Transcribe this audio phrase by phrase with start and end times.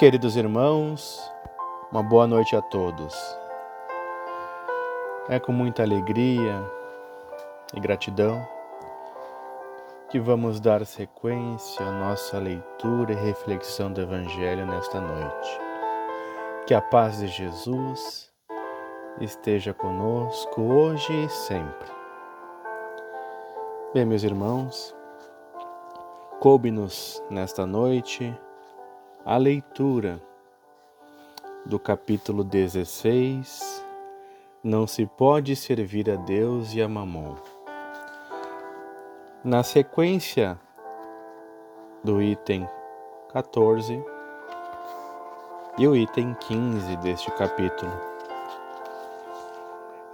[0.00, 1.30] Queridos irmãos,
[1.92, 3.14] uma boa noite a todos.
[5.28, 6.58] É com muita alegria
[7.74, 8.42] e gratidão
[10.08, 15.60] que vamos dar sequência à nossa leitura e reflexão do Evangelho nesta noite.
[16.66, 18.32] Que a paz de Jesus
[19.20, 21.90] esteja conosco hoje e sempre.
[23.92, 24.96] Bem, meus irmãos,
[26.40, 28.34] coube-nos nesta noite
[29.24, 30.20] a leitura
[31.66, 33.84] do capítulo 16
[34.64, 37.34] Não se pode servir a Deus e a Mamon.
[39.44, 40.58] Na sequência
[42.02, 42.66] do item
[43.30, 44.02] 14
[45.76, 47.92] e o item 15 deste capítulo.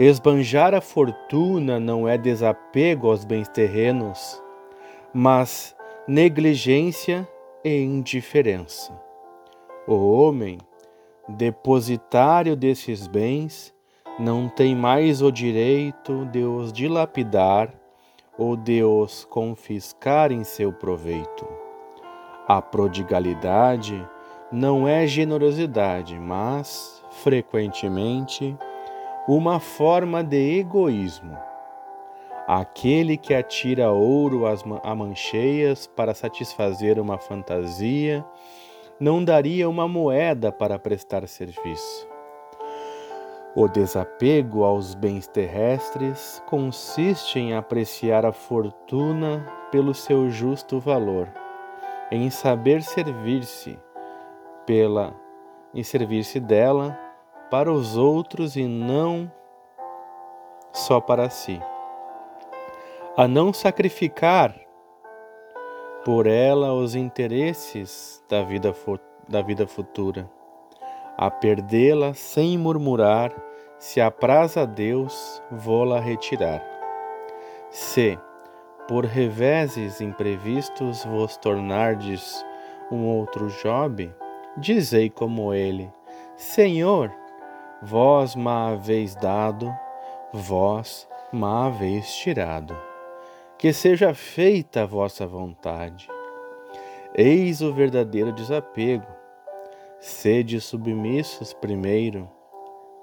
[0.00, 4.42] Esbanjar a fortuna não é desapego aos bens terrenos,
[5.14, 5.76] mas
[6.08, 7.26] negligência
[7.66, 8.92] e indiferença.
[9.88, 10.56] O homem,
[11.28, 13.74] depositário desses bens,
[14.20, 17.74] não tem mais o direito de os dilapidar
[18.38, 21.44] ou de os confiscar em seu proveito.
[22.46, 24.08] A prodigalidade
[24.52, 28.56] não é generosidade, mas, frequentemente,
[29.26, 31.36] uma forma de egoísmo
[32.46, 38.24] Aquele que atira ouro a mancheias para satisfazer uma fantasia,
[39.00, 42.08] não daria uma moeda para prestar serviço.
[43.56, 51.28] O desapego aos bens terrestres consiste em apreciar a fortuna pelo seu justo valor,
[52.12, 53.76] em saber servir-se
[54.64, 55.12] pela
[55.74, 56.96] em servir-se dela
[57.50, 59.30] para os outros e não
[60.72, 61.60] só para si
[63.18, 64.54] a não sacrificar
[66.04, 68.74] por ela os interesses da vida,
[69.26, 70.30] da vida futura,
[71.16, 73.32] a perdê-la sem murmurar,
[73.78, 76.62] se apraz a Deus, vou-la retirar.
[77.70, 78.18] Se,
[78.86, 82.44] por reveses imprevistos, vos tornardes
[82.92, 84.14] um outro Job,
[84.58, 85.90] dizei como ele:
[86.36, 87.10] Senhor,
[87.80, 89.74] vós ma haveis dado,
[90.34, 92.76] vós ma haveis tirado
[93.66, 96.08] que seja feita a vossa vontade.
[97.12, 99.08] Eis o verdadeiro desapego.
[99.98, 102.30] Sede submissos primeiro,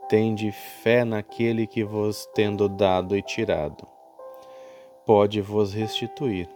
[0.08, 3.86] tende fé naquele que vos tendo dado e tirado,
[5.06, 6.48] pode vos restituir.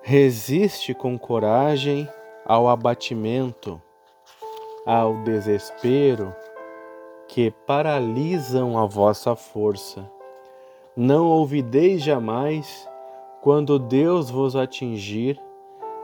[0.00, 2.08] Resiste com coragem
[2.46, 3.78] ao abatimento,
[4.86, 6.34] ao desespero
[7.28, 10.10] que paralisam a vossa força
[11.00, 12.90] não ouvideis jamais,
[13.40, 15.40] quando Deus vos atingir,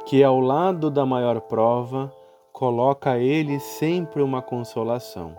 [0.06, 2.14] que ao lado da maior prova
[2.52, 5.36] coloca Ele sempre uma consolação.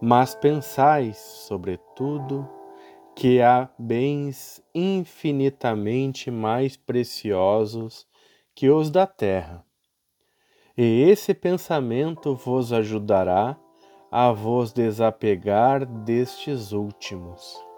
[0.00, 2.48] Mas pensais, sobretudo,
[3.16, 8.06] que há bens infinitamente mais preciosos
[8.54, 9.64] que os da terra.
[10.78, 13.56] E esse pensamento vos ajudará
[14.08, 17.71] a vos desapegar destes últimos.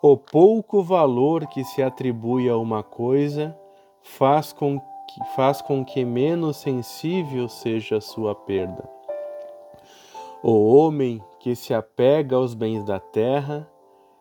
[0.00, 3.58] O pouco valor que se atribui a uma coisa
[4.00, 8.88] faz com que, faz com que menos sensível seja a sua perda.
[10.40, 13.68] O homem que se apega aos bens da terra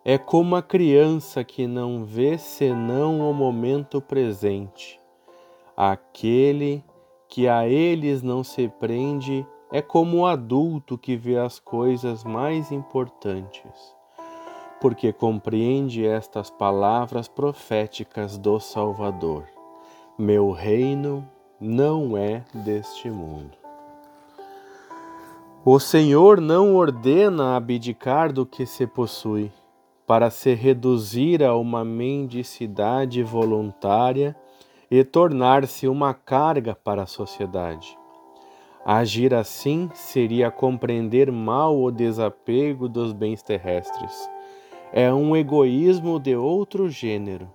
[0.03, 4.99] é como a criança que não vê senão o momento presente.
[5.75, 6.83] Aquele
[7.29, 12.71] que a eles não se prende é como o adulto que vê as coisas mais
[12.71, 13.95] importantes
[14.79, 19.45] porque compreende estas palavras proféticas do Salvador:
[20.17, 21.27] Meu reino
[21.59, 23.57] não é deste mundo.
[25.65, 29.51] O Senhor não ordena abdicar do que se possui,
[30.05, 34.35] para se reduzir a uma mendicidade voluntária
[34.89, 37.97] e tornar-se uma carga para a sociedade.
[38.85, 44.29] Agir assim seria compreender mal o desapego dos bens terrestres
[44.91, 47.51] é um egoísmo de outro gênero,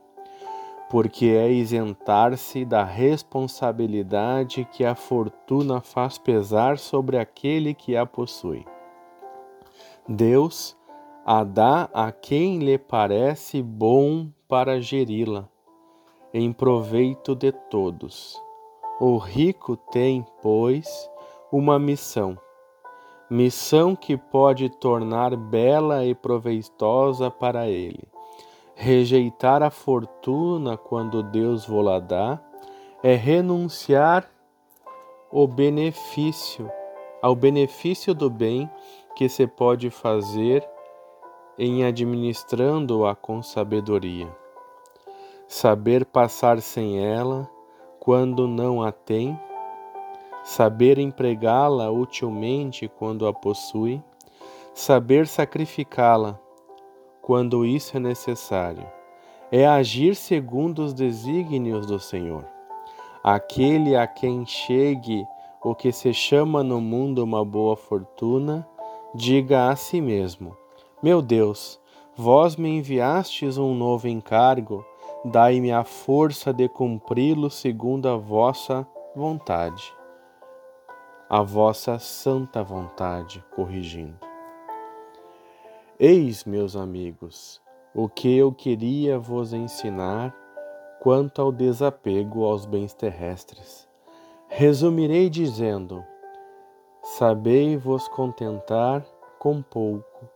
[0.90, 8.64] porque é isentar-se da responsabilidade que a fortuna faz pesar sobre aquele que a possui.
[10.08, 10.76] Deus
[11.24, 15.48] a dá a quem lhe parece bom para geri-la,
[16.34, 18.40] em proveito de todos.
[19.00, 21.08] O rico tem, pois,
[21.50, 22.36] uma missão
[23.32, 28.04] missão que pode tornar bela e proveitosa para ele.
[28.74, 32.38] Rejeitar a fortuna quando Deus vô-la dá
[33.02, 34.30] é renunciar
[35.30, 36.70] o benefício,
[37.22, 38.70] ao benefício do bem
[39.16, 40.62] que se pode fazer
[41.58, 44.28] em administrando-a com sabedoria.
[45.48, 47.48] Saber passar sem ela
[47.98, 49.40] quando não a tem,
[50.42, 54.02] saber empregá-la utilmente quando a possui,
[54.74, 56.38] saber sacrificá-la
[57.20, 58.86] quando isso é necessário,
[59.50, 62.44] é agir segundo os desígnios do Senhor.
[63.22, 65.24] Aquele a quem chegue
[65.62, 68.66] o que se chama no mundo uma boa fortuna,
[69.14, 70.56] diga a si mesmo:
[71.00, 71.78] Meu Deus,
[72.16, 74.84] vós me enviastes um novo encargo,
[75.24, 78.84] dai-me a força de cumpri-lo segundo a vossa
[79.14, 80.01] vontade.
[81.34, 84.18] A vossa santa vontade, corrigindo.
[85.98, 87.58] Eis, meus amigos,
[87.94, 90.36] o que eu queria vos ensinar
[91.00, 93.88] quanto ao desapego aos bens terrestres.
[94.46, 96.04] Resumirei dizendo:
[97.02, 99.02] Sabei vos contentar
[99.38, 100.28] com pouco.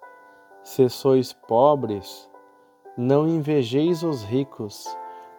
[0.63, 2.27] Se sois pobres,
[2.97, 4.87] não invejeis os ricos,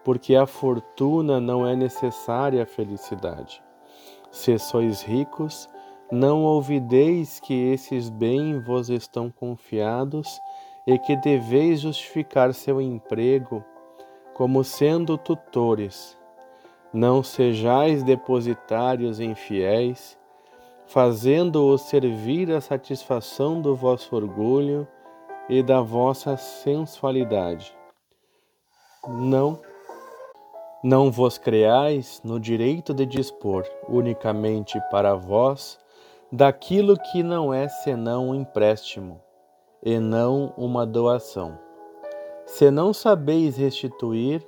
[0.03, 3.65] porque a fortuna não é necessária à felicidade.
[4.38, 5.68] Se sois ricos,
[6.12, 10.39] não ouvideis que esses bens vos estão confiados
[10.86, 13.66] e que deveis justificar seu emprego
[14.36, 16.16] como sendo tutores.
[16.94, 20.16] Não sejais depositários infiéis,
[20.86, 24.88] fazendo-os servir a satisfação do vosso orgulho
[25.50, 27.75] e da vossa sensualidade.
[29.07, 29.60] Não
[30.88, 35.78] não vos creais no direito de dispor unicamente para vós
[36.31, 39.22] daquilo que não é senão um empréstimo
[39.84, 41.68] e não uma doação
[42.48, 44.42] se não sabeis restituir,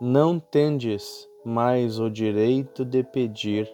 [0.00, 3.72] não tendes mais o direito de pedir,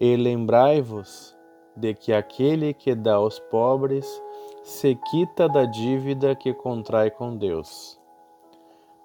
[0.00, 1.34] e lembrai-vos
[1.76, 4.20] de que aquele que dá aos pobres
[4.64, 7.97] se quita da dívida que contrai com Deus.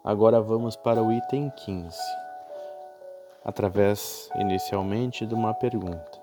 [0.03, 1.97] Agora vamos para o item 15,
[3.45, 6.21] através inicialmente de uma pergunta.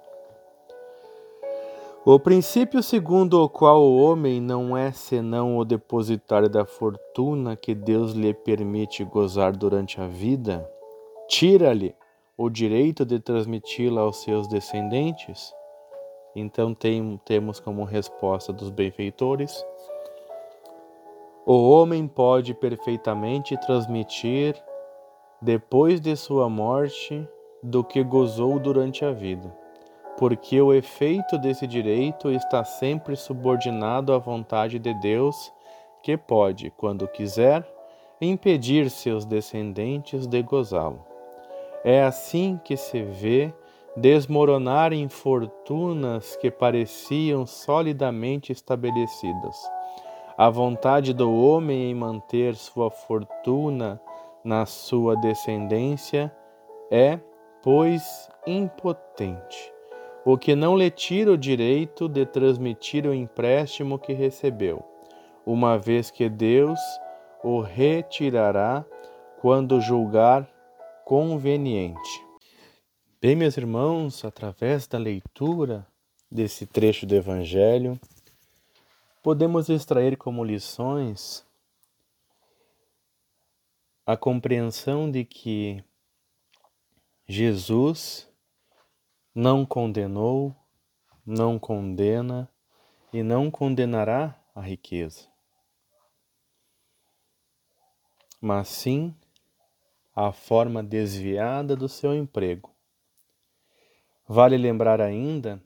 [2.05, 7.75] O princípio segundo o qual o homem não é senão o depositário da fortuna que
[7.75, 10.71] Deus lhe permite gozar durante a vida,
[11.27, 11.95] tira-lhe
[12.37, 15.55] o direito de transmiti-la aos seus descendentes?
[16.37, 19.65] Então tem, temos como resposta dos benfeitores:
[21.47, 24.55] o homem pode perfeitamente transmitir
[25.41, 27.27] depois de sua morte
[27.63, 29.61] do que gozou durante a vida
[30.21, 35.51] porque o efeito desse direito está sempre subordinado à vontade de Deus,
[36.03, 37.67] que pode, quando quiser,
[38.21, 41.03] impedir seus descendentes de gozá-lo.
[41.83, 43.51] É assim que se vê
[43.97, 49.57] desmoronarem fortunas que pareciam solidamente estabelecidas.
[50.41, 54.01] A vontade do homem em manter sua fortuna
[54.43, 56.35] na sua descendência
[56.91, 57.21] é,
[57.63, 58.03] pois,
[58.47, 59.71] impotente
[60.25, 64.83] o que não lhe tira o direito de transmitir o empréstimo que recebeu,
[65.45, 66.81] uma vez que Deus
[67.45, 68.83] o retirará
[69.43, 70.49] quando julgar
[71.05, 72.25] conveniente.
[73.21, 75.87] Bem, meus irmãos, através da leitura
[76.33, 78.01] desse trecho do Evangelho,
[79.23, 81.47] podemos extrair como lições
[84.07, 85.85] a compreensão de que
[87.29, 88.29] Jesus
[89.35, 90.57] não condenou,
[91.25, 92.51] não condena
[93.13, 95.29] e não condenará a riqueza,
[98.41, 99.15] mas sim
[100.15, 102.75] a forma desviada do seu emprego.
[104.27, 105.63] Vale lembrar ainda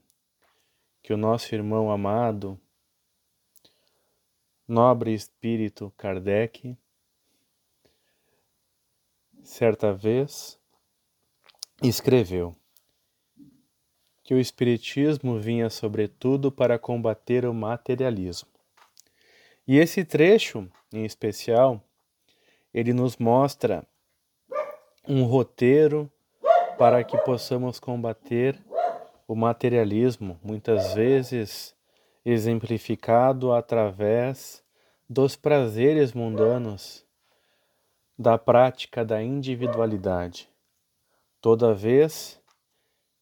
[1.02, 2.60] que o nosso irmão amado,
[4.66, 6.76] nobre espírito Kardec,
[9.42, 10.58] certa vez
[11.82, 12.56] escreveu:
[14.24, 18.48] que o Espiritismo vinha, sobretudo, para combater o materialismo.
[19.68, 21.82] E esse trecho, em especial,
[22.72, 23.86] ele nos mostra
[25.06, 26.10] um roteiro
[26.78, 28.58] para que possamos combater
[29.28, 31.73] o materialismo, muitas vezes
[32.24, 34.64] exemplificado através
[35.08, 37.04] dos prazeres mundanos,
[38.18, 40.48] da prática da individualidade.
[41.40, 42.40] Toda vez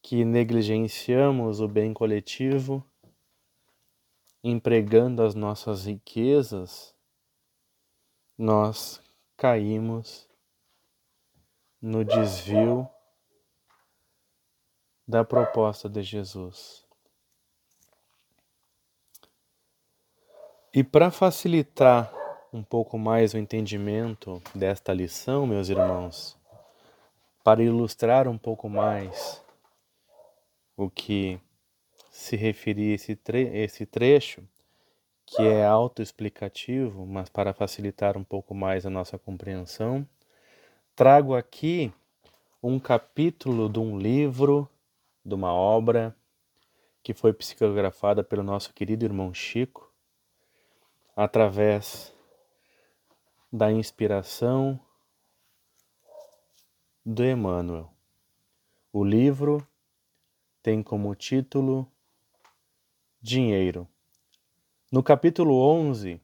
[0.01, 2.85] que negligenciamos o bem coletivo,
[4.43, 6.93] empregando as nossas riquezas,
[8.37, 9.01] nós
[9.37, 10.27] caímos
[11.81, 12.87] no desvio
[15.07, 16.82] da proposta de Jesus.
[20.75, 22.11] E para facilitar
[22.51, 26.35] um pouco mais o entendimento desta lição, meus irmãos,
[27.43, 29.39] para ilustrar um pouco mais
[30.75, 31.39] o que
[32.09, 34.41] se referir esse, tre esse trecho,
[35.27, 40.03] que é autoexplicativo, mas para facilitar um pouco mais a nossa compreensão,
[40.95, 41.93] trago aqui
[42.63, 44.67] um capítulo de um livro,
[45.23, 46.15] de uma obra
[47.03, 49.92] que foi psicografada pelo nosso querido irmão Chico,
[51.15, 52.13] através
[53.51, 54.79] da inspiração
[57.05, 57.91] do Emmanuel.
[58.91, 59.65] O livro
[60.61, 61.87] tem como título
[63.21, 63.87] Dinheiro.
[64.91, 66.21] No capítulo 11,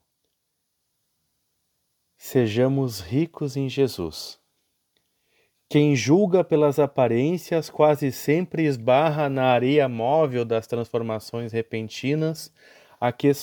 [2.22, 4.38] Sejamos ricos em Jesus.
[5.70, 12.54] Quem julga pelas aparências quase sempre esbarra na areia móvel das transformações repentinas
[13.00, 13.34] a que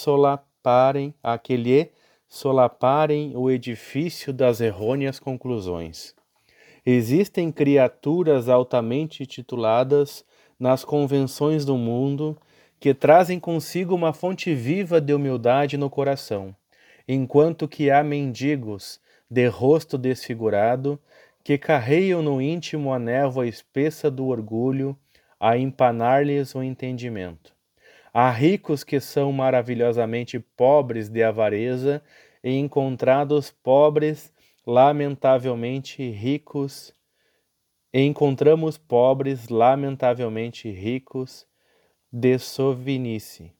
[0.66, 1.90] solaparem, a que lhe
[2.28, 6.12] solaparem o edifício das errôneas conclusões.
[6.85, 10.25] Existem criaturas altamente tituladas
[10.58, 12.37] nas convenções do mundo
[12.80, 16.54] que trazem consigo uma fonte viva de humildade no coração,
[17.06, 20.99] enquanto que há mendigos de rosto desfigurado
[21.44, 24.96] que carreiam no íntimo a névoa espessa do orgulho
[25.38, 27.55] a empanar-lhes o entendimento.
[28.18, 32.02] Há ricos que são maravilhosamente pobres de avareza
[32.42, 34.32] e encontrados pobres
[34.66, 36.94] lamentavelmente ricos,
[37.92, 41.46] e encontramos pobres lamentavelmente ricos
[42.11, 43.52] de sovinice.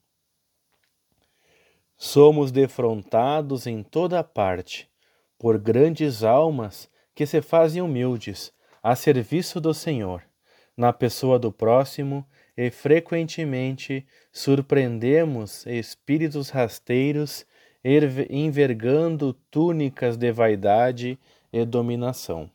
[1.99, 4.89] Somos defrontados em toda parte
[5.39, 10.23] por grandes almas que se fazem humildes a serviço do Senhor,
[10.75, 17.45] na pessoa do próximo, e frequentemente surpreendemos espíritos rasteiros
[18.31, 21.19] envergando túnicas de vaidade
[21.53, 22.51] e dominação.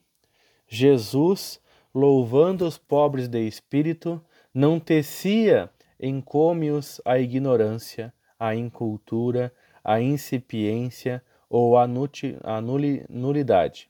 [0.67, 1.61] Jesus,
[1.93, 4.21] louvando os pobres de espírito,
[4.53, 9.53] não tecia encômios à ignorância, à incultura,
[9.83, 13.89] à incipiência ou à nulidade,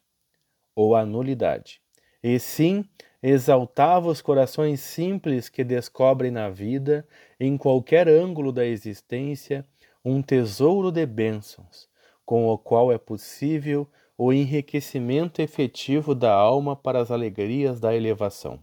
[0.76, 1.82] ou à nulidade.
[2.24, 2.86] E sim,
[3.22, 7.08] exaltava os corações simples que descobrem na vida,
[7.40, 9.66] em qualquer ângulo da existência,
[10.04, 11.88] um tesouro de bênçãos,
[12.26, 13.88] com o qual é possível
[14.18, 18.60] o enriquecimento efetivo da alma para as alegrias da elevação.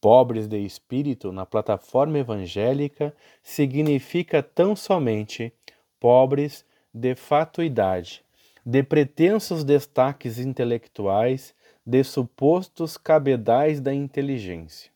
[0.00, 5.52] Pobres de espírito na plataforma evangélica significa tão somente
[5.98, 6.64] pobres
[6.94, 8.22] de fatuidade,
[8.64, 11.54] de pretensos destaques intelectuais,
[11.88, 14.90] de supostos cabedais da inteligência.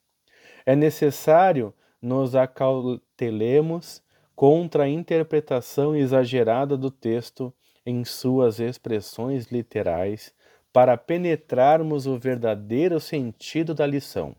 [0.67, 1.73] É necessário
[2.03, 4.03] nos acautelemos
[4.37, 7.51] contra a interpretação exagerada do texto
[7.87, 10.35] em suas expressões literais
[10.71, 14.37] para penetrarmos o verdadeiro sentido da lição.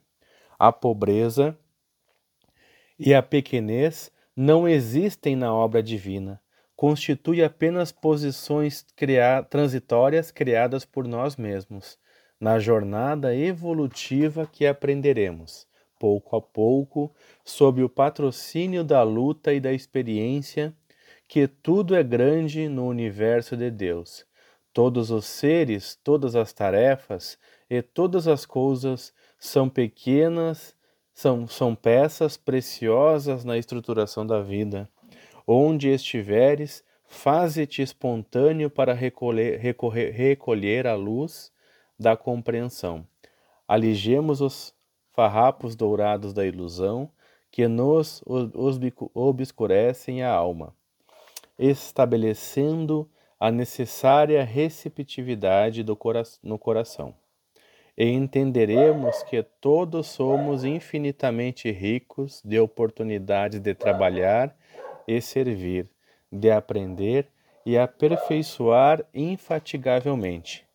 [0.60, 1.58] A pobreza
[3.00, 6.40] e a pequenez não existem na obra divina,
[6.76, 8.86] constitui apenas posições
[9.50, 11.98] transitórias criadas por nós mesmos,
[12.44, 15.66] na jornada evolutiva que aprenderemos
[15.98, 17.10] pouco a pouco,
[17.46, 20.76] sob o patrocínio da luta e da experiência,
[21.26, 24.26] que tudo é grande no universo de Deus.
[24.74, 30.76] Todos os seres, todas as tarefas e todas as coisas são pequenas,
[31.14, 34.90] são, são peças preciosas na estruturação da vida.
[35.48, 41.54] Onde estiveres, faze-te espontâneo para recolher, recorrer, recolher a luz
[42.00, 43.06] da compreensão.
[43.68, 44.74] Aligemos os
[45.12, 47.10] farrapos dourados da ilusão
[47.52, 48.24] que nos
[49.14, 50.76] obscurecem a alma,
[51.58, 53.10] estabelecendo
[53.40, 57.14] a necessária receptividade cora no coração.
[57.96, 64.56] E entenderemos que todos somos infinitamente ricos de oportunidades de trabalhar
[65.08, 65.88] e servir,
[66.32, 67.28] de aprender
[67.64, 70.66] e aperfeiçoar infatigavelmente.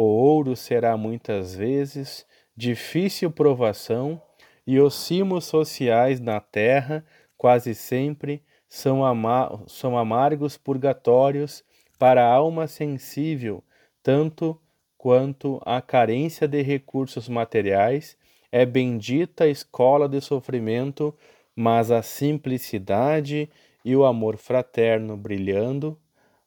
[0.00, 2.24] O ouro será muitas vezes
[2.56, 4.22] difícil provação
[4.64, 7.04] e os cimos sociais na terra
[7.36, 11.64] quase sempre são, ama são amargos purgatórios
[11.98, 13.60] para a alma sensível,
[14.00, 14.56] tanto
[14.96, 18.16] quanto a carência de recursos materiais
[18.52, 21.12] é bendita escola de sofrimento,
[21.56, 23.50] mas a simplicidade
[23.84, 25.98] e o amor fraterno brilhando,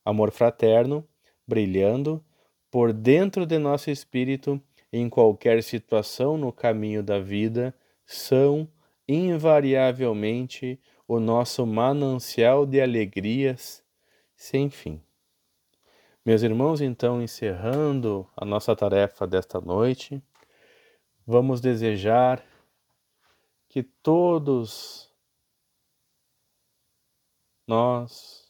[0.06, 1.06] amor fraterno
[1.46, 2.24] brilhando
[2.72, 4.60] por dentro de nosso espírito
[4.92, 7.76] em qualquer situação no caminho da vida
[8.06, 8.68] são
[9.08, 13.84] invariavelmente o nosso manancial de alegrias
[14.34, 15.02] sem fim.
[16.26, 20.24] Meus irmãos, então, encerrando a nossa tarefa desta noite,
[21.26, 22.44] vamos desejar
[23.68, 25.12] que todos
[27.68, 28.41] nós,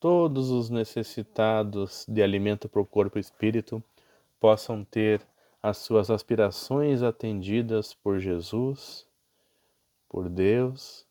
[0.00, 3.82] todos os necessitados de alimento para o corpo e espírito,
[4.38, 5.26] possam ter
[5.62, 9.06] as suas aspirações atendidas por Jesus,
[10.08, 11.06] por Deus,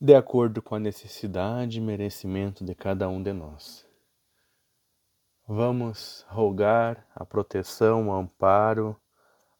[0.00, 3.86] de acordo com a necessidade e merecimento de cada um de nós.
[5.46, 8.96] Vamos rogar a proteção, o amparo,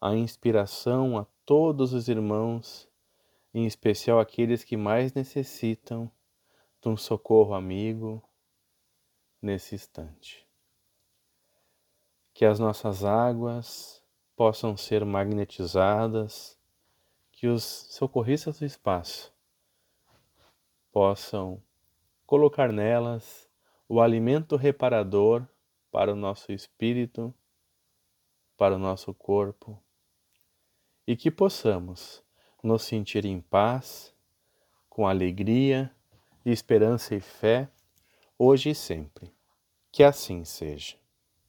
[0.00, 2.88] a inspiração a todos os irmãos,
[3.54, 6.10] em especial aqueles que mais necessitam
[6.88, 8.22] um socorro amigo
[9.40, 10.46] nesse instante.
[12.32, 14.02] Que as nossas águas
[14.34, 16.58] possam ser magnetizadas,
[17.32, 19.32] que os socorristas do espaço
[20.92, 21.62] possam
[22.26, 23.48] colocar nelas
[23.88, 25.46] o alimento reparador
[25.90, 27.34] para o nosso espírito,
[28.56, 29.80] para o nosso corpo,
[31.06, 32.22] e que possamos
[32.62, 34.14] nos sentir em paz,
[34.88, 35.94] com alegria,
[36.50, 37.68] esperança e fé,
[38.38, 39.34] hoje e sempre.
[39.90, 40.96] Que assim seja.